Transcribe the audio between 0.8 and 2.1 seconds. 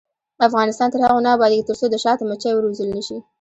تر هغو نه ابادیږي، ترڅو د